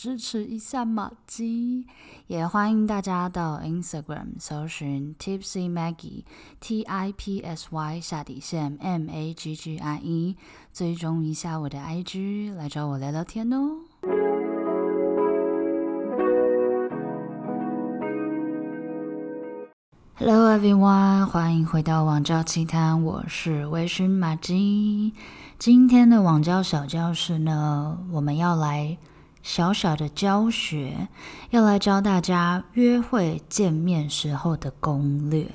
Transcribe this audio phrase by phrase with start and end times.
[0.00, 1.84] 支持一下玛姬，
[2.28, 6.22] 也欢迎大家到 Instagram 搜寻 Tipsy Maggie
[6.60, 10.36] T I P S Y 下底线 M A G G I E，
[10.72, 13.80] 追踪一下我的 IG，来找我聊聊天哦。
[20.14, 25.12] Hello everyone，欢迎回到网教奇谈，我是微醺玛姬。
[25.58, 28.96] 今天的网教小教室呢，我们要来。
[29.42, 31.08] 小小的教学，
[31.50, 35.46] 要来教大家约会见面时候的攻略。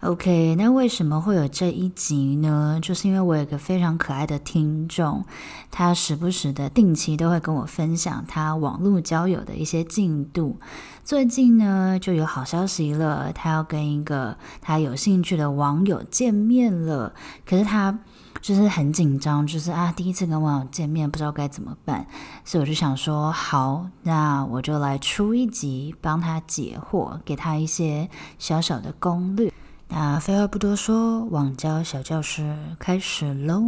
[0.00, 2.78] OK，那为什么会有这一集呢？
[2.82, 5.24] 就是因为我有个非常可爱的听众，
[5.70, 10.58] 他时不时的定期都会跟我分享他网络交友的一些进度。
[11.02, 17.14] 最近呢，就有好消息了，他要跟一个他有兴趣的网友见面了。
[17.46, 17.98] 可是他。
[18.40, 22.06] 就是很紧张，就是啊，第一次跟网友见面，不知道该怎么办，
[22.44, 29.52] 所以我就想说，好，那我就来出一集，帮他解惑，给他一些小小的攻略。
[29.88, 33.62] 那废话不多说，网交小教室开始喽。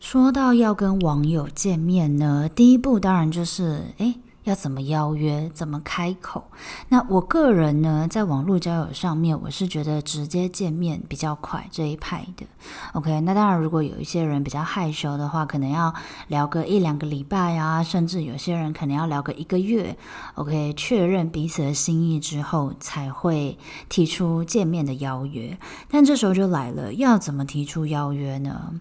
[0.00, 4.18] 说到要跟网友见面呢，第一步当然就是，诶。
[4.44, 5.50] 要怎么邀约？
[5.52, 6.44] 怎么开口？
[6.88, 12.46] 那我个人呢，在网络交友上面，我是觉得直接见面比较快这一派的。
[12.94, 15.92] OK，那当然，如果有一些人比较害羞的话，可能要
[16.28, 19.96] 聊个一两个礼拜啊，甚至有些人可能要聊个一个月。
[20.34, 25.58] OK，确认彼此的心意之后，才会提出见面的邀约。
[25.88, 28.72] 但这时候就来了，要怎么提出邀约呢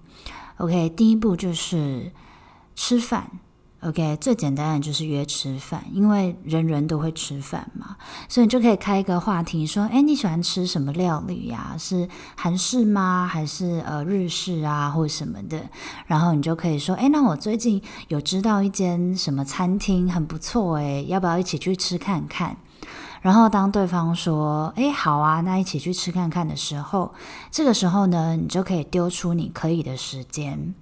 [0.58, 2.14] ？OK，第一步就是
[2.76, 3.30] 吃饭。
[3.82, 7.96] OK，最简单的就是约吃饭，因为人人都会吃饭嘛，
[8.28, 11.76] 所以你就可以开一个话题，说：“哎，你喜欢吃什么料理呀？
[11.80, 13.26] 是韩式吗？
[13.26, 15.62] 还是呃日式啊，或什么的？”
[16.08, 22.58] 然后你就可以说：“哎，那我最近有知道一间什么餐厅很不错，哎，要不要一起去吃看看？”
[23.22, 27.14] 然后当对方说：“哎，好啊，那一起去吃看看的时候，
[27.50, 30.76] 这个时候呢，你就可以丢出你可以的时间。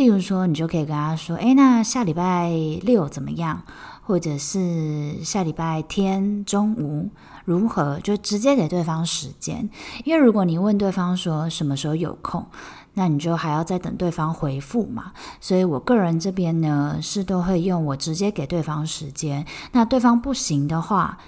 [0.00, 2.50] 例如说，你就可以跟他说：“诶，那下礼拜
[2.80, 3.62] 六怎么样？
[4.02, 7.10] 或者是下礼拜天中午
[7.44, 9.68] 如何？”就直接给对方时间。
[10.06, 12.46] 因为如果你问对方说什么时候有空，
[12.94, 15.12] 那你就还要再等对方回复嘛。
[15.38, 19.44] 所以我个人这边呢，是都会用我直接给对方时间。
[19.72, 21.18] 那对方不行的话，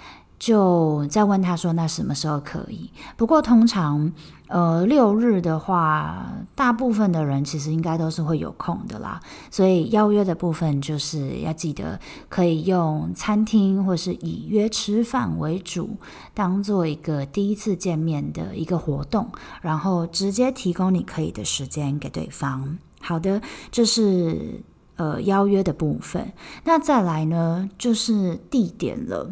[0.43, 4.13] 就再问他说：“那什么时候可以？”不过通常，
[4.49, 9.21] 呃，六日的话，大部分的人其实应该都是会有空的啦。
[9.53, 15.91] 所以邀约的部分就是要记得可以用餐厅或是以约吃饭为主，
[16.35, 19.31] 当做一个第一次见面的一个活动，
[19.61, 22.79] 然后直接提供你可以的时间给对方。
[23.01, 24.61] 好的，这是
[25.03, 26.33] 呃邀约的部分。
[26.65, 29.31] 那再来呢，就是地点了。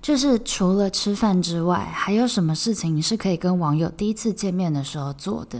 [0.00, 5.58] 就是除了吃饭之外，还有什么事情是可以跟网友第一次见面的时候做的？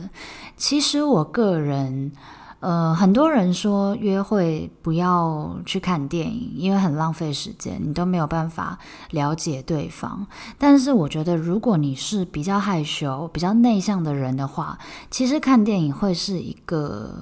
[0.56, 2.12] 其实我个人，
[2.60, 8.78] 呃，很多人说约会不要去看电影，因为很浪费时间，你都没有办法
[9.10, 10.26] 了解对方。
[10.58, 14.76] 但是我觉得，如果你是比较害羞、比较内向的人的话，
[15.10, 17.14] 其实看电影会是一个，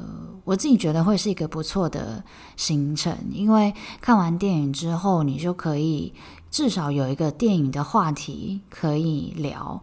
[0.44, 2.24] 我自己觉得会是一个不错的
[2.56, 6.12] 行程，因为看完电影之后，你就可以。
[6.48, 9.82] 至少有一个电影的话题可以聊，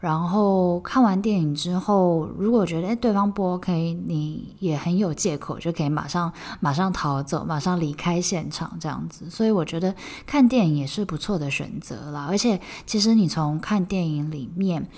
[0.00, 9.28] 然后看完电影之后，如果觉得诶对方不 OK，你也很有借口就可以马上马上逃走，马上离开现场这样子。
[9.28, 9.94] 所以我觉得
[10.26, 12.26] 看电影也是不错的选择啦。
[12.28, 14.88] 而且其实你从看电影里面。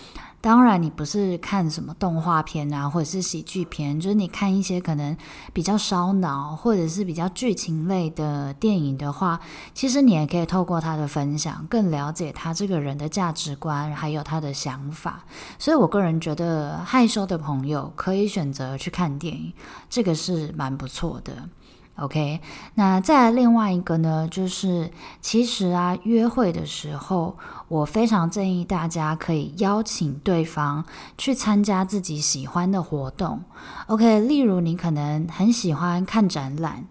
[0.43, 5.17] 当然，你不是看什么动画片啊，或者是喜剧片，就是你看一些可能
[5.53, 9.39] 比较烧脑，或者是比较剧情类的电影的话，
[9.73, 15.25] 其实你也可以透过他的分享，更了解他这个人的价值观，还有他的想法。
[15.61, 19.53] 所以我个人觉得，害羞的朋友可以选择去看电影，
[19.89, 21.49] 这个是蛮不错的。
[21.97, 22.41] OK，
[22.75, 24.91] 那再另外一个呢，就是
[25.21, 27.37] 其实啊，约会的时候，
[27.69, 30.85] 我非常建议大家可以邀请对方
[31.19, 33.43] 去参加自己喜欢的活动。
[33.87, 36.85] OK，例如你可能很喜欢看展览。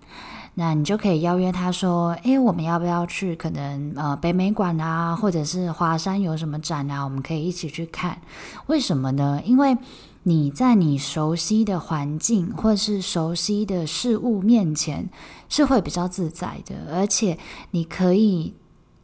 [0.55, 3.33] 那你就可以邀约他说：“诶，我们要不要去？
[3.37, 7.05] 可能呃北美馆啊，或者是华山有什么展啊？
[7.05, 8.19] 我们可以一起去看。
[8.65, 9.41] 为什么呢？
[9.45, 9.77] 因为
[10.23, 15.09] 你在你熟悉的环境或是熟悉的事物面前
[15.49, 17.37] 是会比较自在的，而且
[17.71, 18.53] 你可以。”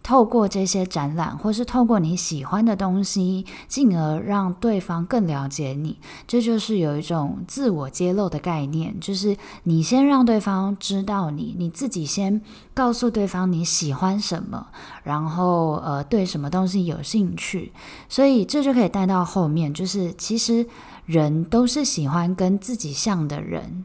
[0.04, 12.42] 透过这些展览，或是透过你喜欢的东西，进而让对方更了解你，这就是有一种自我揭露的概念，就是你先让对方知道你，你自己先
[12.74, 14.68] 告诉对方你喜欢什么，
[15.04, 17.74] 然后呃对什么东西有兴趣，
[18.08, 20.66] 所以这就可以带到后面，就是其实
[21.07, 23.83] 人都是喜欢跟自己像的人。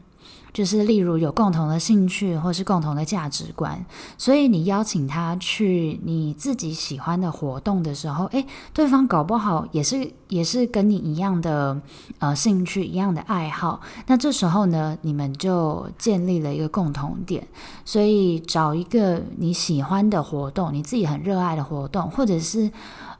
[0.53, 3.83] 就是例如有共同的兴趣或是共同的价值观，
[4.19, 11.81] 所以你邀请他去你自己喜欢的活动的时候，诶，对方搞不好也是也是跟你一样的
[12.19, 17.47] 呃兴趣一样的爱好，那这时候呢，你们就建立了一个共同点。
[17.83, 22.71] 所以找一个你喜欢的活动，你自己很热爱的活动，或者是。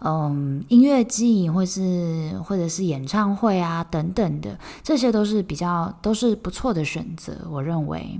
[0.04, 8.20] 嗯，音乐季，或是或者是演唱会啊，等等的，这些都是比较都是不错的选择，我认为。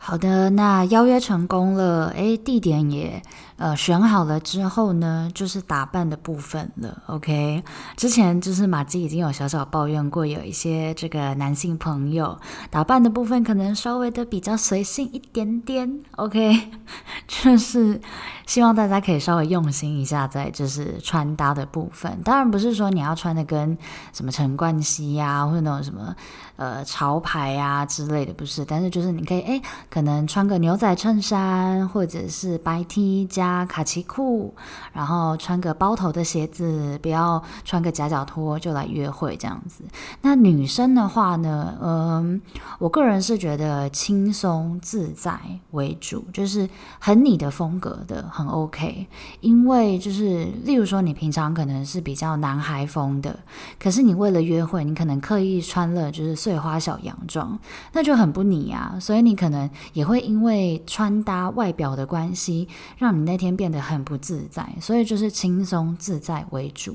[0.00, 3.22] 好的，那邀约成功了，诶，地点也
[3.56, 7.02] 呃选好了之后呢，就是打扮的部分了。
[7.08, 7.62] OK，
[7.96, 12.38] 之前就是马基已经有小小抱怨过，有一些这个男性朋友
[12.70, 16.00] 打扮的部分可能稍微的比较随性一点点。
[16.16, 16.70] OK，
[17.26, 18.00] 就是
[18.46, 22.18] 希望大家可以稍微用心一下，在就是穿搭的部分。
[22.24, 23.76] 当然不是说你要穿的跟
[24.14, 26.14] 什么陈冠希呀，或者那种什么
[26.58, 28.62] 呃潮牌啊之类的，不是。
[28.66, 29.62] 但是就是你可以诶。
[29.88, 34.52] 可能穿个牛仔衬衫，或者是白 T 加卡其裤，
[34.92, 39.82] 然后穿个包头的鞋子，不要穿个夹脚拖就来约会这样子。
[40.20, 42.40] 那女生的话呢，嗯，
[42.78, 45.38] 我个人是觉得轻松自在
[45.70, 46.68] 为主，就是
[46.98, 49.06] 很你的风格的，很 OK。
[49.40, 53.38] 因为就是例如说，你平常可能是比较男孩风的，
[53.80, 57.58] 可是你为了约会，你可能刻意穿了就是碎花小洋装，
[57.92, 58.96] 那就很不你啊。
[59.00, 59.68] 所以你可能。
[59.92, 62.68] 也会因为穿搭外表的关系，
[62.98, 66.94] 让你那天变得很不自在，所以就是轻松自在为主。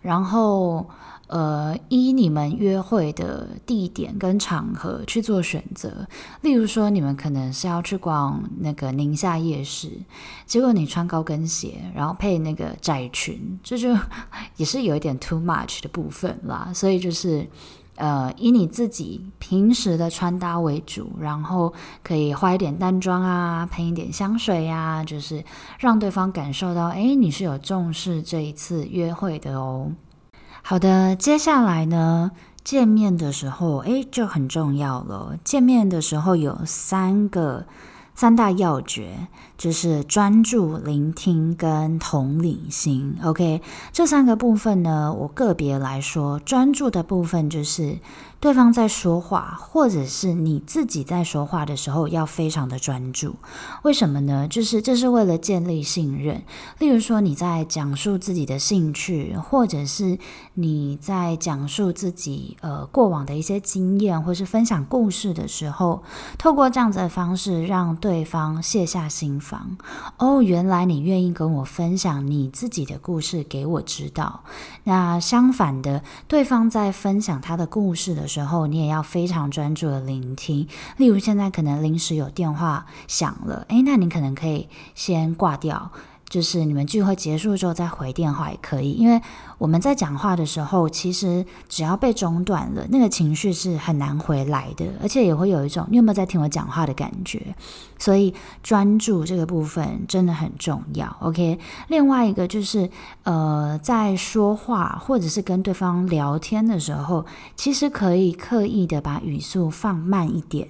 [0.00, 0.88] 然后，
[1.28, 6.06] 呃，依你们约会的地点跟场合去做选择。
[6.40, 9.90] 例如说，你们可能是要去逛那个宁夏夜市，
[10.44, 13.96] 结果你穿高跟鞋，然后配那个窄裙，这就
[14.56, 16.72] 也是有一点 too much 的部分啦。
[16.74, 17.46] 所以就是。
[18.00, 25.44] 呃，以你自己平时的穿搭为主，然后可以化一点淡妆啊，喷一点香水呀，就是
[25.78, 29.92] 让对方感受到，诶，你是有重视这一次约会的哦。
[30.62, 32.30] 好的，接下来呢，
[32.64, 35.36] 见面的时候，诶，就很重要了。
[35.44, 37.66] 见面的时候有三个。
[38.12, 39.28] 三大要诀
[39.60, 43.18] 就是专注、聆听跟同理心。
[43.22, 43.60] OK，
[43.92, 47.98] 这三个部分呢，我个别来说，专注的部分就是。
[48.40, 53.36] 对方在说话，或者是你自己在说话的时候，要非常的专注。
[53.82, 54.48] 为什么呢？
[54.48, 56.42] 就是这是为了建立信任。
[56.78, 60.18] 例如说，你在讲述自己的兴趣，或者是
[60.54, 66.02] 你在讲述自己呃过往的一些经验，或是分享故事的时候，
[66.38, 69.38] 透过这样子的方式，让对方卸下心。
[70.18, 74.44] 哦，原来你愿意跟我分享你自己的故事给我知道。
[74.84, 80.68] 那相反的，对方在分享他的故事的时候，你也要非常专注的聆听。
[80.96, 85.90] 例如，现在可能临时有电话响了，诶，那你可能可以先挂掉。
[86.30, 89.20] 就是你们聚会结束之后再回电话也可以，因为
[89.58, 97.54] 我们在讲话的时候，其实只要被中断了，那个情绪是很难回来的，而且也会有一种你有没有在听我讲话的感觉。
[97.98, 98.32] 所以
[98.62, 101.14] 专注这个部分真的很重要。
[101.20, 101.58] OK，
[101.88, 102.88] 另外一个就是
[103.24, 110.66] 呃，在说话或者是跟对方聊天的时候，其实可以刻意的把语速放慢一点。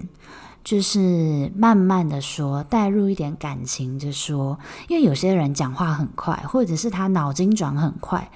[0.63, 8.29] 就是慢慢的说，带入一点感情就说，因为有些人讲话很快，或者是他脑筋转很快。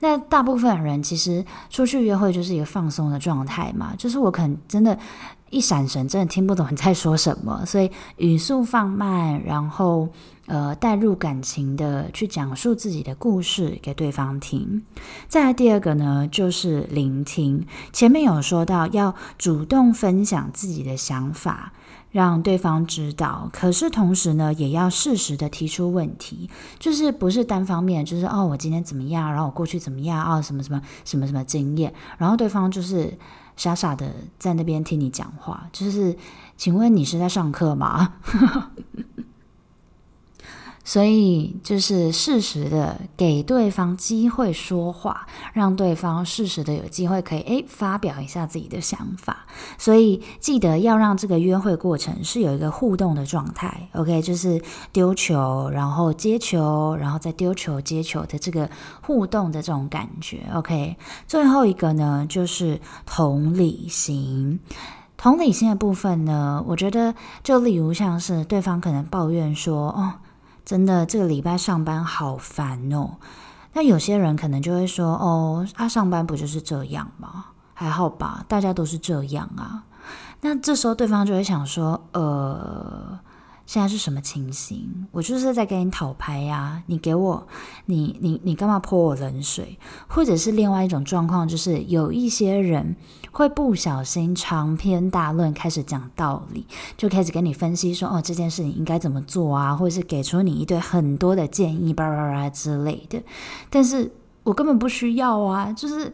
[0.00, 4.98] 那大部分人其实出去约会就是一个放松的状态嘛，就是我可能真的，
[5.52, 10.08] 一闪神，真的听不懂你在说什么，所以语速放慢，然后
[10.46, 14.82] 呃带入感情的去讲述自己的故事给对方听。
[15.28, 17.66] 再来第二个呢，就是聆听。
[17.92, 21.74] 前面有说到要主动分享自己的想法，
[22.10, 23.50] 让对方知道。
[23.52, 33.18] 可是同时呢，也要适时的提出问题，就是不是单方面，就是哦我今天怎么样，然后我过去怎么样，哦什么什么什么什么经验，然后对方就是。
[33.56, 36.16] 傻傻的在那边听你讲话，就是，
[36.56, 38.14] 请问你是在上课吗？
[40.84, 49.46] 所以就是适时的给对方机会说话，让对方适时的有机会可以诶发表一下自己的想法。
[49.78, 54.60] 所以记得要让这个约会过程是有一个互动的状态，OK，就是
[54.90, 58.68] 丢球，然后接球，然后再丢球接球的这个
[59.02, 60.96] 互动的这种感觉，OK。
[61.28, 64.58] 最后一个呢，就是同理心。
[65.16, 70.14] 同理心的部分呢，我觉得就例如像是对方可能抱怨说，哦。
[70.72, 73.16] 真的，这个礼拜上班好烦哦。
[73.74, 77.44] 那有些人可能就会说：“哦，他、上班不就是这样吗？
[77.74, 79.84] 还好吧，大家都是这样啊。”
[80.40, 83.20] 那这时候对方就会想说：“呃。”
[83.72, 85.06] 现在是什么情形？
[85.12, 86.82] 我就是在跟你讨拍呀！
[86.88, 87.46] 你给我，
[87.86, 89.78] 你你你干嘛泼我冷水？
[90.06, 92.94] 或者是另外一种状况，就是有一些人
[93.30, 96.66] 会不小心长篇大论开始讲道理，
[96.98, 103.22] 就开始跟你分析说：“哦，这件事情应该怎么做啊？”或者是给出你一堆很多的建议，叭叭叭之类的。
[103.70, 104.12] 但是
[104.42, 105.72] 我根本不需要啊！
[105.72, 106.12] 就是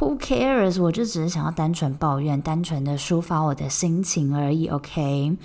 [0.00, 0.82] Who cares？
[0.82, 4.66] 我就只是想要单纯抱怨，单纯的抒发我的心情而已。
[4.66, 5.36] OK。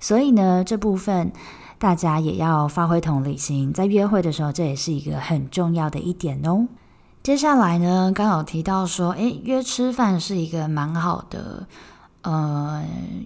[0.00, 1.30] 所以呢，这部分
[1.78, 6.66] 大家也要发挥同理心，在约会的时候，这也是一个很重要的一点哦。
[7.22, 11.66] 接下来呢，刚好提到说，诶，约吃饭是一个蛮好的，
[12.22, 12.82] 呃，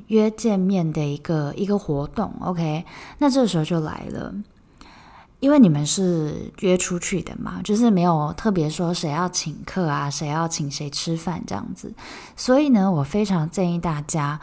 [0.08, 2.32] 约见面的一个一个活动。
[2.40, 2.84] OK，
[3.18, 4.34] 那这时候就来了，
[5.38, 11.94] 因为你们是约出去的嘛，就是没有特别说谁要请客啊，谁要请谁吃饭这样子。
[12.34, 14.40] 所以呢，我非常建议大家。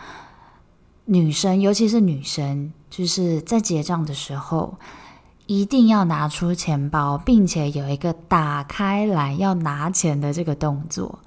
[1.12, 4.76] 女生，尤其是女生，就是在结账的时候，
[5.46, 11.20] 一定要拿出钱包，并且有一个打开来要拿钱的这个动作。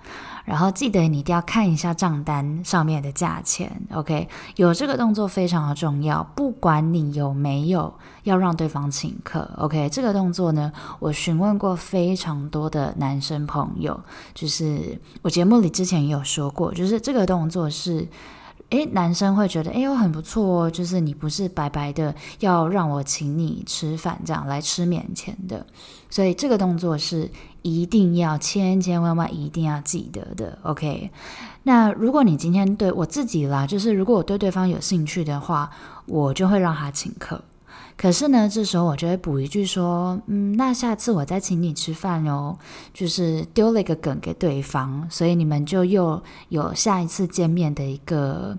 [0.46, 4.26] 然后记得你一定要看一下账单上面的价钱，OK？
[4.56, 9.90] 有这个动作非常的重要，不管你有没有要让对方请客，OK？
[9.90, 14.00] 这个动作呢，我询问过非常多的男生朋友，
[14.32, 18.08] 就是我节目里之前也有说过，就是这个动作是。
[18.74, 25.64] 诶，男生会觉得，诶，我很不错哦，就是你不是白白的要让我请你吃饭，这样来吃免钱的，
[26.10, 27.30] 所以这个动作是
[27.62, 31.08] 一定要千千万万一定要记得的，OK？
[31.62, 35.70] 那如果你今天对我自己啦，就是如果我对对方有兴趣的话，
[36.06, 37.40] 我就会让他请客。
[37.96, 42.56] 可是呢，这时候我就会补一句说，嗯，那下次我再请你吃饭哦，
[42.92, 48.58] 就是丢了一个梗给对方，所以你们就又有下一次见面的一个。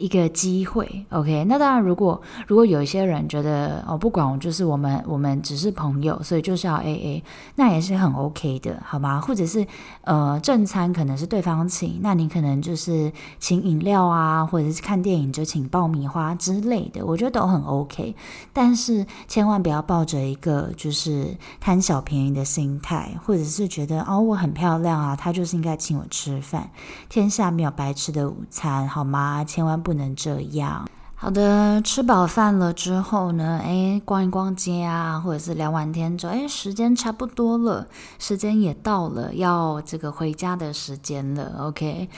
[0.00, 1.44] 一个机会，OK。
[1.44, 7.22] 那当然，如果如果有一些人觉得哦，不管我就是我们我们只是朋友，所以就是要 AA，
[7.56, 9.20] 那也是很 OK 的，好吗？
[9.20, 9.64] 或者是
[10.04, 18.16] 呃，正餐可能是对方请，那你可能就是请饮料啊，或者是看电影就请爆米花之类的，我觉得都很 OK。
[18.54, 26.70] 但是千万不要抱着一个就是贪小便宜的心态，或者是觉得哦，我很漂亮啊，他就是应该请我吃饭。
[27.10, 29.44] 天下没有白吃的午餐，好吗？
[29.44, 29.89] 千万不。
[29.90, 30.88] 不能这样。
[31.16, 37.88] 好的，吃饱饭了之后呢，哎，逛一逛街啊，或者是聊完天之后，哎，时间差不多了，
[38.20, 41.56] 时间也到了，要这个回家的时间了。
[41.58, 42.08] OK，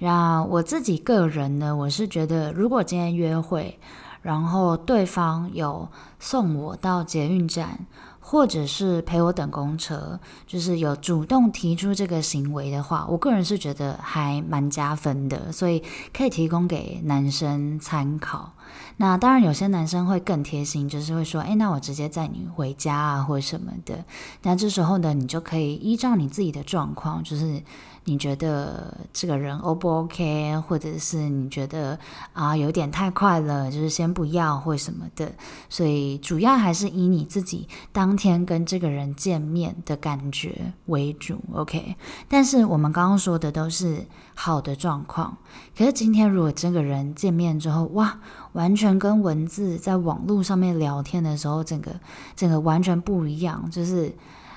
[0.00, 3.78] 那我自己个人呢，我是觉得，如果今天约会，
[4.20, 5.88] 然后对方有
[6.20, 7.86] 送我到捷运站。
[8.32, 15.82] 或者是陪我等公车，就是有主动提出这个行为的话，我个人是觉得还蛮加分的，所以
[16.14, 18.50] 可以提供给男生参考。
[18.96, 24.04] 那当然，有些男生会更贴心，就是会说：“诶，那我直接载你回家啊，或者什么的。”
[24.42, 27.62] 那这时候呢，你就可以依照你自己的状况，就是。
[28.04, 31.96] 你觉得这个人 O 不 OK，或者是你觉得
[32.32, 35.30] 啊有点太快了，就是先不要或什么的，
[35.68, 41.94] 所以主要还是以你自己当天跟这个人见面的感觉为主，OK。
[42.28, 45.36] 但是我们刚刚说的都是好的状况，
[45.78, 48.18] 可是今天如果这个人见面之后，哇，
[48.62, 51.90] 完全跟文字在网络上面聊天的时候，整个
[52.36, 54.12] 整个完全不一样，就是。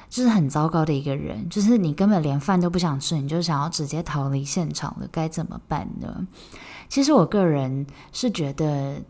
[0.08, 6.26] 就是很糟糕的一个人，就是你根本连饭都不想吃，你就想要直接逃离现场了，该怎么办呢？
[6.88, 9.02] 其实我个人是觉得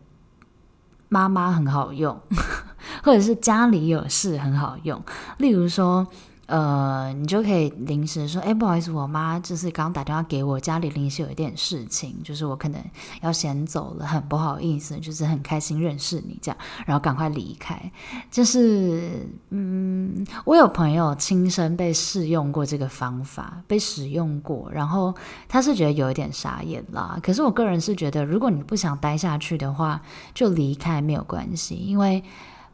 [1.08, 2.18] 妈妈很好用，
[3.04, 5.00] 或者是家里有事很好用。
[5.36, 6.04] 例如说，
[6.46, 12.80] 呃，你就可以临时说，哎，不好意思，我妈就是刚打电话给我，家里临时有一点事情，就是我可能
[13.20, 17.90] 要先走了，很不好意思，就是很开心认识你这样，然后赶快离开。
[18.30, 25.12] 就是，嗯，我有朋友亲身被试用过这个方法，被使用过，然后
[25.48, 27.18] 他是觉得有一点傻眼啦。
[27.20, 30.00] 可是我个人是觉得，如果你不想待下去的话，
[30.32, 32.22] 就离开没有关系，因为。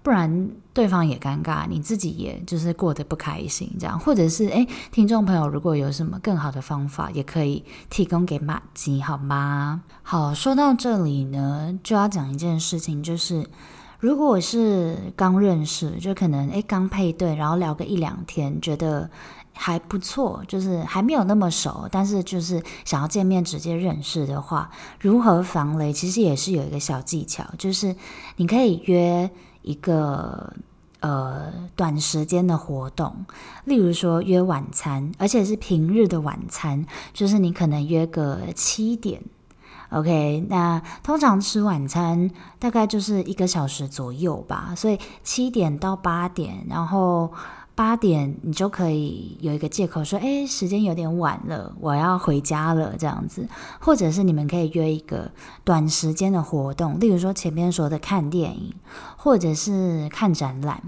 [0.02, 9.82] 不然对方也尴尬，你自己也就是过得不开心，这样，或者是诶，听众朋友如果有什么更好的方法，也可以提供给马吉，好吗？
[10.02, 13.46] 好，说到这里呢，就要讲一件事情，就是
[14.00, 19.08] 如果是刚认识，就可能诶刚配对，然后聊个一两天，觉得
[19.52, 24.68] 还不错，就是还没有那么熟，但是就是想要见面直接认识的话，
[24.98, 25.92] 如何防雷？
[25.92, 27.94] 其实也是有一个小技巧，就是
[28.34, 29.30] 你可以约。
[29.62, 30.52] 一个
[31.00, 33.24] 呃短时间的活动，
[33.64, 39.22] 例如说约晚餐，而且是平日的晚餐，就是你可能约个七点
[39.90, 47.32] ，OK，那通常吃晚餐大概就是一个小时左右吧，所以七点到八点，然后。
[47.74, 53.48] 八点，你就可以有一个借口说：“哎，时间有点晚了，我要回家了。”这样子，
[53.80, 55.30] 或者是你们可以约一个
[55.64, 58.74] 短时间的活动，例如说前面说的看电影，
[59.16, 60.82] 或者是看展览。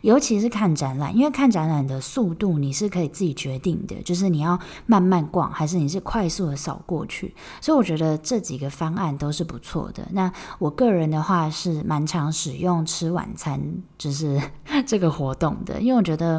[0.00, 7.34] 尤其是看展览，因为看展览的速度你是可以自己决定的，就是你要慢慢逛，还是你是快速的扫过去。
[7.60, 10.08] 所以我觉得这几个方案都是不错的。
[10.12, 13.60] 那我个人的话是蛮常使用吃晚餐，
[13.98, 14.40] 就是
[14.86, 16.29] 这个活动的，因为我觉得。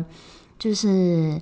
[0.59, 1.41] 就是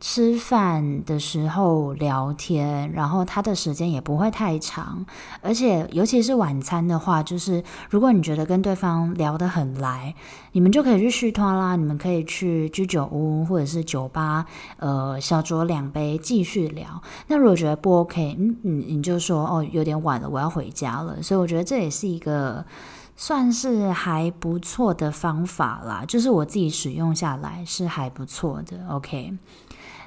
[0.00, 5.04] 吃饭的时候聊天，然后他的时间也不会太长，
[5.42, 10.14] 而且尤其是晚餐的话，就是如果你觉得跟对方聊得很来，
[10.52, 14.46] 你们就可以去续托啦，你们可以去居酒屋或者是酒吧，
[14.78, 17.02] 呃，小酌两杯继续聊。
[17.26, 21.20] 那如果觉得不 OK，嗯，你你就说哦，有点晚了，我要回家了。
[21.20, 22.64] 所以我觉得这也是一个。
[23.20, 28.86] 算是还不错的方法啦，就是我自己使用下来是还不错的。
[28.88, 29.36] OK，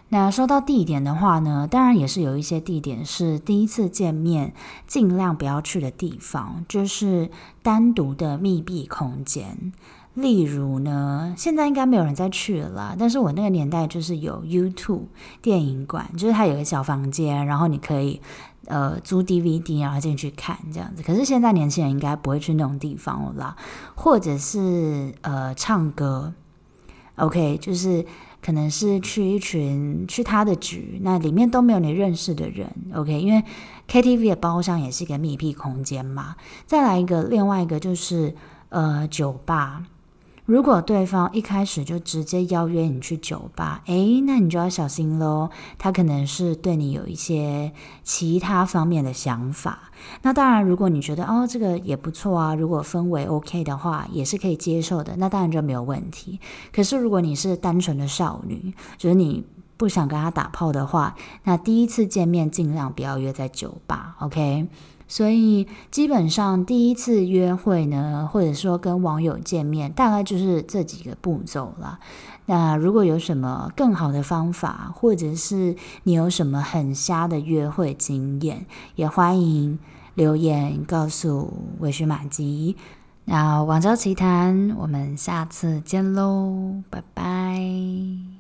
[0.08, 4.53] 那说到地点的话呢，当然也是有一些地点是第一次见面
[4.88, 7.30] 尽量不要去的地方，就是
[7.62, 9.74] 单独的密闭空间。
[10.13, 15.08] 例如呢，现在应该没有人再去了啦，但是我那个年代就是有 YouTube
[15.41, 18.22] 电影馆，就是它有个小房间，然后你可以。
[18.68, 23.55] 呃，租 DVD 然后进去看这样子，可是现在年轻人应该不会去那种地方了啦，
[23.96, 26.33] 或者是呃唱歌
[27.16, 28.05] ，OK，就是
[28.42, 33.44] 可能是去一群去他的局，那里面都没有你认识的人，OK，因为
[33.88, 36.35] KTV 的包厢也是一个密闭空间嘛。
[36.66, 38.35] 再来一个，另外一个就是
[38.70, 39.83] 呃酒吧。
[40.51, 45.50] 如果对方一开始就直接邀约你去酒吧，诶，那你就要小心喽。
[45.79, 47.72] 他可能是对你有一些
[48.03, 49.79] 其他方面的想法。
[50.24, 55.16] 那当然，如果你觉得哦这个也不错啊，如果氛围 OK 的话，也是可以接受的。
[55.16, 56.37] 那当然就没有问题。
[56.74, 59.46] 可是如果你是单纯的少女，就是你
[59.77, 64.68] 不想跟他打炮的话，那第一次见面尽量不要约在酒吧，OK？
[65.11, 72.00] 所以基本上第一次约会呢，或者说跟网友见面，大概就是这几个步骤了。
[72.45, 79.77] 那如果有什么更好的方法，或者是你有什么很瞎的约会经验，也欢迎
[80.15, 82.77] 留言告诉微醺玛姬。
[83.25, 88.30] 那网交奇谈，我们下次见喽，拜拜。